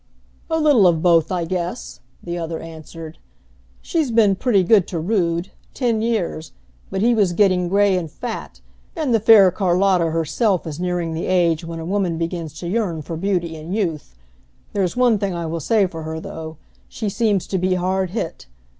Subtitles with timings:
[0.49, 3.19] "A little of both, I guess," the other answered.
[3.83, 6.53] "She's been pretty good to Rood ten years
[6.89, 8.61] but he was getting gray and fat,
[8.95, 13.03] and the fair Carlotta herself is nearing the age when a woman begins to yearn
[13.03, 14.15] for beauty and youth.
[14.73, 16.57] There's one thing I will say for her, though,
[16.89, 18.47] she seems, to be hard hit.